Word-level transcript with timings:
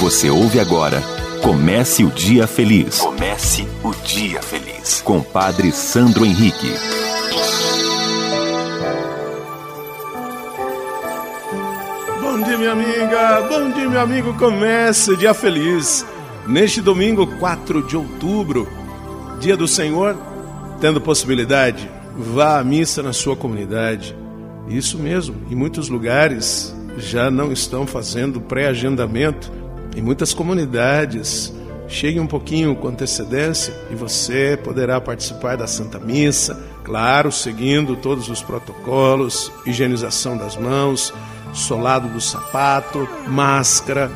Você 0.00 0.28
ouve 0.28 0.60
agora 0.60 1.02
Comece 1.42 2.04
o 2.04 2.10
Dia 2.10 2.46
Feliz. 2.46 2.98
Comece 2.98 3.68
o 3.84 3.94
Dia 4.04 4.42
Feliz. 4.42 5.00
Com 5.00 5.22
Padre 5.22 5.70
Sandro 5.70 6.24
Henrique. 6.24 6.72
Bom 12.20 12.42
dia, 12.42 12.58
minha 12.58 12.72
amiga. 12.72 13.40
Bom 13.48 13.70
dia, 13.70 13.88
meu 13.88 14.00
amigo. 14.00 14.34
Comece 14.34 15.12
o 15.12 15.16
Dia 15.16 15.32
Feliz. 15.32 16.04
Neste 16.48 16.80
domingo, 16.80 17.26
4 17.38 17.86
de 17.86 17.96
outubro, 17.96 18.68
Dia 19.38 19.56
do 19.56 19.68
Senhor, 19.68 20.16
tendo 20.80 21.00
possibilidade, 21.00 21.88
vá 22.16 22.58
à 22.58 22.64
missa 22.64 23.02
na 23.04 23.12
sua 23.12 23.36
comunidade. 23.36 24.16
Isso 24.68 24.98
mesmo, 24.98 25.36
em 25.48 25.54
muitos 25.54 25.88
lugares 25.88 26.74
já 26.98 27.30
não 27.30 27.52
estão 27.52 27.86
fazendo 27.86 28.40
pré-agendamento 28.40 29.65
em 29.96 30.02
muitas 30.02 30.34
comunidades. 30.34 31.52
Chegue 31.88 32.20
um 32.20 32.26
pouquinho 32.26 32.76
com 32.76 32.88
antecedência 32.88 33.72
e 33.90 33.94
você 33.94 34.58
poderá 34.62 35.00
participar 35.00 35.56
da 35.56 35.66
Santa 35.66 35.98
Missa, 35.98 36.60
claro, 36.84 37.32
seguindo 37.32 37.96
todos 37.96 38.28
os 38.28 38.42
protocolos, 38.42 39.50
higienização 39.64 40.36
das 40.36 40.56
mãos, 40.56 41.14
solado 41.54 42.08
do 42.08 42.20
sapato, 42.20 43.08
máscara. 43.26 44.10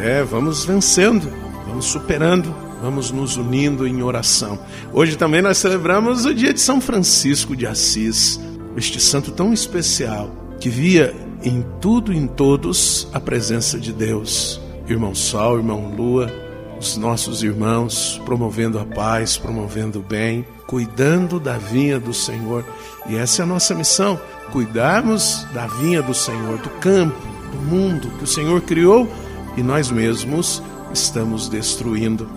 É, 0.00 0.22
vamos 0.22 0.64
vencendo, 0.64 1.28
vamos 1.66 1.86
superando, 1.86 2.54
vamos 2.80 3.10
nos 3.10 3.36
unindo 3.36 3.86
em 3.86 4.02
oração. 4.02 4.58
Hoje 4.92 5.16
também 5.16 5.42
nós 5.42 5.58
celebramos 5.58 6.24
o 6.24 6.34
dia 6.34 6.54
de 6.54 6.60
São 6.60 6.80
Francisco 6.80 7.56
de 7.56 7.66
Assis, 7.66 8.40
este 8.76 9.00
santo 9.00 9.32
tão 9.32 9.52
especial 9.52 10.30
que 10.60 10.68
via 10.68 11.14
em 11.42 11.64
tudo 11.80 12.12
e 12.12 12.16
em 12.16 12.26
todos 12.26 13.08
a 13.12 13.18
presença 13.18 13.78
de 13.80 13.92
Deus. 13.92 14.60
Irmão 14.88 15.14
Sol, 15.14 15.56
irmão 15.58 15.92
Lua, 15.96 16.32
os 16.78 16.96
nossos 16.96 17.42
irmãos 17.42 18.20
promovendo 18.24 18.78
a 18.78 18.84
paz, 18.84 19.36
promovendo 19.36 19.98
o 19.98 20.02
bem, 20.02 20.44
cuidando 20.66 21.40
da 21.40 21.58
vinha 21.58 21.98
do 21.98 22.12
Senhor. 22.12 22.64
E 23.08 23.16
essa 23.16 23.42
é 23.42 23.44
a 23.44 23.46
nossa 23.46 23.74
missão: 23.74 24.20
cuidarmos 24.52 25.46
da 25.52 25.66
vinha 25.66 26.02
do 26.02 26.14
Senhor, 26.14 26.58
do 26.58 26.70
campo, 26.80 27.16
do 27.50 27.58
mundo 27.58 28.08
que 28.18 28.24
o 28.24 28.28
Senhor 28.28 28.60
criou 28.60 29.08
e 29.56 29.62
nós 29.62 29.90
mesmos 29.90 30.62
estamos 30.92 31.48
destruindo. 31.48 32.28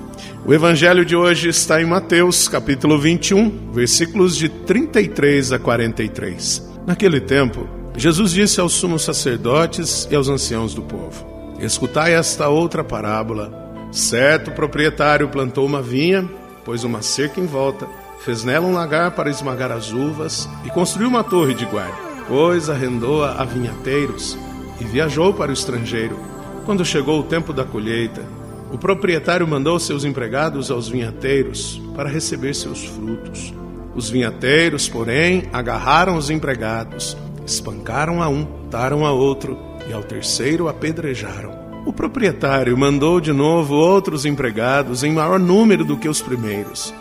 O 0.45 0.53
evangelho 0.53 1.05
de 1.05 1.15
hoje 1.15 1.49
está 1.49 1.81
em 1.81 1.85
Mateus, 1.85 2.47
capítulo 2.47 2.97
21, 2.97 3.71
versículos 3.71 4.35
de 4.35 4.49
33 4.49 5.51
a 5.51 5.59
43. 5.59 6.67
Naquele 6.87 7.21
tempo, 7.21 7.67
Jesus 7.95 8.31
disse 8.31 8.59
aos 8.59 8.73
sumos 8.73 9.03
sacerdotes 9.03 10.07
e 10.09 10.15
aos 10.15 10.29
anciãos 10.29 10.73
do 10.73 10.81
povo: 10.81 11.28
Escutai 11.61 12.13
esta 12.13 12.47
outra 12.47 12.85
parábola. 12.85 13.51
Certo 13.91 14.51
proprietário 14.51 15.27
plantou 15.27 15.65
uma 15.65 15.81
vinha, 15.81 16.27
pôs 16.63 16.85
uma 16.85 17.01
cerca 17.01 17.41
em 17.41 17.45
volta, 17.45 17.85
fez 18.23 18.45
nela 18.45 18.65
um 18.65 18.73
lagar 18.73 19.11
para 19.11 19.29
esmagar 19.29 19.69
as 19.69 19.91
uvas 19.91 20.47
e 20.63 20.69
construiu 20.69 21.09
uma 21.09 21.23
torre 21.23 21.53
de 21.53 21.65
guarda. 21.65 21.97
Pois 22.29 22.69
arrendou-a 22.69 23.41
a 23.41 23.43
vinhateiros 23.43 24.37
e 24.79 24.85
viajou 24.85 25.33
para 25.33 25.49
o 25.49 25.53
estrangeiro. 25.53 26.17
Quando 26.65 26.85
chegou 26.85 27.19
o 27.19 27.23
tempo 27.23 27.51
da 27.51 27.65
colheita, 27.65 28.23
o 28.71 28.77
proprietário 28.77 29.45
mandou 29.45 29.77
seus 29.79 30.05
empregados 30.05 30.71
aos 30.71 30.87
vinhateiros 30.87 31.81
para 31.93 32.07
receber 32.07 32.55
seus 32.55 32.85
frutos. 32.85 33.53
Os 33.93 34.09
vinhateiros, 34.09 34.87
porém, 34.87 35.49
agarraram 35.51 36.15
os 36.15 36.29
empregados, 36.29 37.17
espancaram 37.45 38.21
a 38.23 38.29
um, 38.29 38.45
taram 38.69 39.05
a 39.05 39.11
outro 39.11 39.68
e 39.89 39.93
ao 39.93 40.03
terceiro 40.03 40.69
apedrejaram. 40.69 41.67
O 41.85 41.91
proprietário 41.91 42.77
mandou 42.77 43.19
de 43.19 43.33
novo 43.33 43.73
outros 43.73 44.25
empregados 44.25 45.03
em 45.03 45.11
maior 45.11 45.39
número 45.39 45.83
do 45.83 45.97
que 45.97 46.07
os 46.07 46.21
primeiros, 46.21 46.93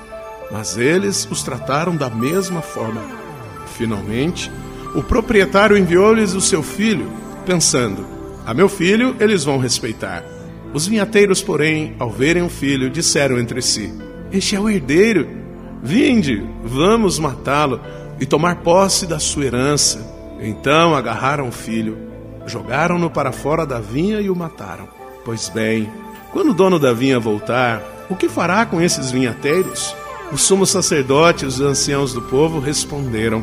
mas 0.50 0.78
eles 0.78 1.28
os 1.30 1.42
trataram 1.42 1.94
da 1.94 2.08
mesma 2.08 2.62
forma. 2.62 3.02
Finalmente, 3.76 4.50
o 4.94 5.02
proprietário 5.02 5.76
enviou-lhes 5.76 6.32
o 6.32 6.40
seu 6.40 6.62
filho, 6.62 7.12
pensando: 7.44 8.06
A 8.46 8.54
meu 8.54 8.68
filho 8.68 9.14
eles 9.20 9.44
vão 9.44 9.58
respeitar. 9.58 10.24
Os 10.72 10.86
vinhateiros, 10.86 11.42
porém, 11.42 11.94
ao 11.98 12.10
verem 12.10 12.42
o 12.42 12.48
filho, 12.48 12.88
disseram 12.88 13.38
entre 13.38 13.60
si: 13.60 13.92
Este 14.32 14.56
é 14.56 14.60
o 14.60 14.70
herdeiro. 14.70 15.28
Vinde, 15.82 16.44
vamos 16.64 17.18
matá-lo 17.18 17.80
e 18.18 18.26
tomar 18.26 18.62
posse 18.62 19.06
da 19.06 19.18
sua 19.18 19.44
herança. 19.44 20.16
Então 20.40 20.94
agarraram 20.94 21.48
o 21.48 21.52
filho, 21.52 22.07
jogaram-no 22.48 23.10
para 23.10 23.32
fora 23.32 23.66
da 23.66 23.78
vinha 23.78 24.20
e 24.20 24.30
o 24.30 24.36
mataram. 24.36 24.88
Pois 25.24 25.48
bem, 25.48 25.90
quando 26.32 26.50
o 26.50 26.54
dono 26.54 26.78
da 26.78 26.92
vinha 26.92 27.20
voltar, 27.20 27.82
o 28.10 28.16
que 28.16 28.28
fará 28.28 28.64
com 28.64 28.80
esses 28.80 29.10
vinhateiros? 29.10 29.94
O 30.32 30.36
sumo 30.36 30.66
sacerdote 30.66 31.44
e 31.44 31.48
os 31.48 31.60
anciãos 31.60 32.12
do 32.12 32.22
povo 32.22 32.60
responderam: 32.60 33.42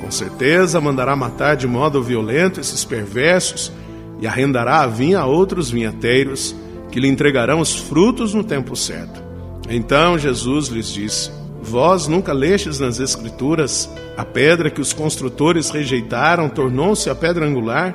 Com 0.00 0.10
certeza 0.10 0.80
mandará 0.80 1.16
matar 1.16 1.56
de 1.56 1.66
modo 1.66 2.02
violento 2.02 2.60
esses 2.60 2.84
perversos 2.84 3.72
e 4.20 4.26
arrendará 4.26 4.82
a 4.82 4.86
vinha 4.86 5.18
a 5.18 5.26
outros 5.26 5.70
vinhateiros, 5.70 6.54
que 6.90 7.00
lhe 7.00 7.08
entregarão 7.08 7.58
os 7.58 7.74
frutos 7.74 8.32
no 8.32 8.44
tempo 8.44 8.76
certo. 8.76 9.22
Então 9.68 10.16
Jesus 10.16 10.68
lhes 10.68 10.88
disse: 10.88 11.30
Vós 11.60 12.06
nunca 12.06 12.32
lestes 12.32 12.78
nas 12.78 13.00
Escrituras 13.00 13.90
a 14.16 14.24
pedra 14.24 14.70
que 14.70 14.80
os 14.80 14.92
construtores 14.92 15.70
rejeitaram 15.70 16.48
tornou-se 16.48 17.10
a 17.10 17.14
pedra 17.14 17.46
angular? 17.46 17.94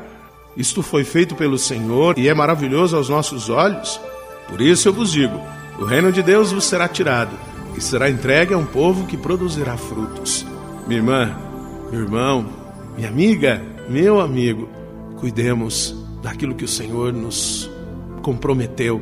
Isto 0.58 0.82
foi 0.82 1.04
feito 1.04 1.36
pelo 1.36 1.58
Senhor 1.58 2.18
e 2.18 2.28
é 2.28 2.34
maravilhoso 2.34 2.98
aos 2.98 3.10
nossos 3.10 3.50
olhos? 3.50 4.02
Por 4.50 4.60
isso 4.60 4.90
eu 4.90 4.94
vos 4.94 5.12
digo: 5.12 5.40
o 5.80 5.86
reino 5.86 6.12
de 6.12 6.24
Deus 6.24 6.52
vos 6.52 6.66
será 6.66 6.88
tirado 6.88 7.38
e 7.78 7.82
será 7.82 8.10
entregue 8.10 8.54
a 8.54 8.58
um 8.58 8.66
povo 8.66 9.06
que 9.06 9.16
produzirá 9.16 9.78
frutos. 9.78 10.46
Minha 10.88 11.00
irmã, 11.00 11.38
meu 11.92 12.02
irmão, 12.02 12.46
minha 12.96 13.08
amiga, 13.08 13.62
meu 13.88 14.20
amigo, 14.20 14.68
cuidemos 15.18 15.96
daquilo 16.24 16.56
que 16.56 16.66
o 16.66 16.68
Senhor 16.68 17.14
nos 17.14 17.70
comprometeu, 18.24 19.00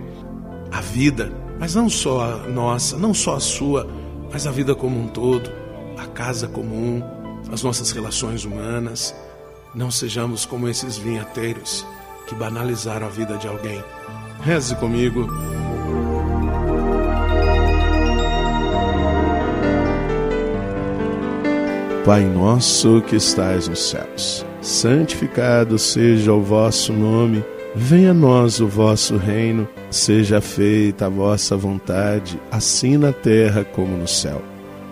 a 0.72 0.82
vida, 0.82 1.32
mas 1.58 1.74
não 1.74 1.90
só 1.90 2.22
a 2.22 2.50
nossa, 2.50 2.98
não 2.98 3.14
só 3.14 3.36
a 3.36 3.40
sua 3.40 3.88
mas 4.36 4.46
a 4.46 4.52
vida 4.52 4.76
como 4.76 5.00
um 5.00 5.08
todo, 5.08 5.50
a 5.98 6.06
casa 6.08 6.46
comum, 6.46 7.02
as 7.52 7.64
nossas 7.64 7.92
relações 7.92 8.44
humanas. 8.44 9.16
Não 9.76 9.92
sejamos 9.92 10.46
como 10.46 10.70
esses 10.70 10.98
vinhateiros 10.98 11.86
que 12.28 12.34
banalizaram 12.34 13.08
a 13.08 13.10
vida 13.10 13.38
de 13.38 13.46
alguém. 13.46 13.84
Reze 14.42 14.74
comigo. 14.78 15.28
Pai 22.06 22.24
nosso 22.24 23.02
que 23.02 23.18
estais 23.18 23.68
nos 23.68 23.90
céus, 23.90 24.46
santificado 24.62 25.78
seja 25.78 26.32
o 26.32 26.42
vosso 26.42 26.94
nome. 26.94 27.44
Venha 27.76 28.12
a 28.12 28.14
nós 28.14 28.62
o 28.62 28.68
vosso 28.68 29.18
reino, 29.18 29.68
seja 29.92 30.40
feita 30.40 31.08
a 31.08 31.10
vossa 31.10 31.58
vontade, 31.58 32.40
assim 32.50 32.96
na 32.96 33.12
terra 33.12 33.66
como 33.66 33.98
no 33.98 34.08
céu. 34.08 34.42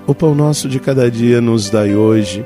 O 0.06 0.14
pão 0.14 0.36
nosso 0.36 0.68
de 0.68 0.82
cada 0.82 1.10
dia 1.10 1.40
nos 1.40 1.70
dai 1.70 1.96
hoje, 1.96 2.46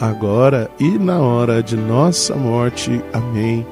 agora 0.00 0.70
e 0.78 0.98
na 0.98 1.18
hora 1.20 1.62
de 1.62 1.76
nossa 1.76 2.34
morte. 2.34 3.02
Amém. 3.12 3.66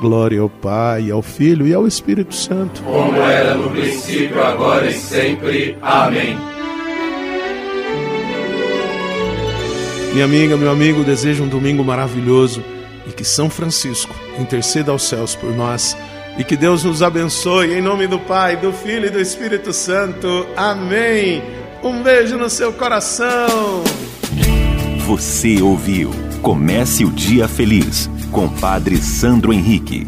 Glória 0.00 0.40
ao 0.40 0.48
Pai, 0.48 1.10
ao 1.10 1.22
Filho 1.22 1.66
e 1.66 1.74
ao 1.74 1.86
Espírito 1.86 2.34
Santo. 2.34 2.82
Como 2.82 3.16
era 3.16 3.54
no 3.54 3.70
princípio, 3.70 4.42
agora 4.42 4.88
e 4.88 4.92
sempre. 4.92 5.76
Amém. 5.82 6.36
Minha 10.12 10.24
amiga, 10.24 10.56
meu 10.56 10.70
amigo, 10.70 11.04
desejo 11.04 11.44
um 11.44 11.48
domingo 11.48 11.84
maravilhoso 11.84 12.62
e 13.06 13.12
que 13.12 13.24
São 13.24 13.50
Francisco 13.50 14.14
interceda 14.38 14.90
aos 14.92 15.02
céus 15.02 15.34
por 15.34 15.50
nós 15.54 15.96
e 16.38 16.44
que 16.44 16.56
Deus 16.56 16.84
nos 16.84 17.02
abençoe 17.02 17.74
em 17.74 17.82
nome 17.82 18.06
do 18.06 18.18
Pai, 18.18 18.56
do 18.56 18.72
Filho 18.72 19.06
e 19.06 19.10
do 19.10 19.20
Espírito 19.20 19.72
Santo. 19.72 20.46
Amém. 20.56 21.42
Um 21.82 22.02
beijo 22.02 22.36
no 22.36 22.48
seu 22.48 22.72
coração. 22.72 23.82
Você 25.08 25.62
ouviu 25.62 26.10
Comece 26.42 27.02
o 27.02 27.10
Dia 27.10 27.48
Feliz 27.48 28.10
com 28.30 28.46
Padre 28.46 28.98
Sandro 28.98 29.54
Henrique. 29.54 30.06